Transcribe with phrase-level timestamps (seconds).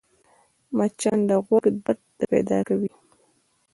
[0.77, 2.01] مچان د غوږ درد
[2.31, 2.91] پیدا کوي